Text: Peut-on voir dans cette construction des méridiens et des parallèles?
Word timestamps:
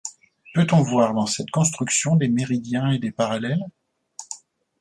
Peut-on 0.55 0.81
voir 0.81 1.13
dans 1.13 1.27
cette 1.27 1.51
construction 1.51 2.15
des 2.15 2.27
méridiens 2.27 2.89
et 2.89 2.97
des 2.97 3.11
parallèles? 3.11 3.63